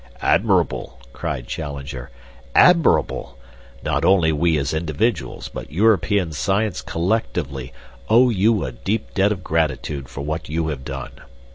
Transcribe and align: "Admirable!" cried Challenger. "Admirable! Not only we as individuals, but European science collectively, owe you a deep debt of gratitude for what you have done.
"Admirable!" 0.23 0.99
cried 1.13 1.45
Challenger. 1.45 2.09
"Admirable! 2.55 3.37
Not 3.83 4.03
only 4.03 4.31
we 4.31 4.57
as 4.57 4.73
individuals, 4.73 5.47
but 5.47 5.71
European 5.71 6.31
science 6.31 6.81
collectively, 6.81 7.71
owe 8.09 8.31
you 8.31 8.65
a 8.65 8.71
deep 8.71 9.13
debt 9.13 9.31
of 9.31 9.43
gratitude 9.43 10.09
for 10.09 10.21
what 10.21 10.49
you 10.49 10.69
have 10.69 10.83
done. 10.83 11.11